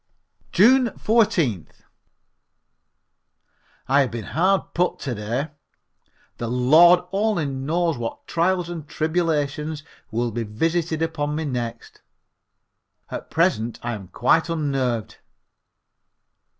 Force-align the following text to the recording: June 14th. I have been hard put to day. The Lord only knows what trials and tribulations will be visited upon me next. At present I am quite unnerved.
June 0.51 0.87
14th. 0.97 1.83
I 3.87 4.01
have 4.01 4.09
been 4.09 4.23
hard 4.33 4.73
put 4.73 4.97
to 5.01 5.13
day. 5.13 5.49
The 6.39 6.47
Lord 6.47 7.01
only 7.11 7.45
knows 7.45 7.99
what 7.99 8.25
trials 8.25 8.67
and 8.67 8.87
tribulations 8.87 9.83
will 10.09 10.31
be 10.31 10.41
visited 10.41 11.03
upon 11.03 11.35
me 11.35 11.45
next. 11.45 12.01
At 13.11 13.29
present 13.29 13.77
I 13.83 13.93
am 13.93 14.07
quite 14.07 14.49
unnerved. 14.49 15.17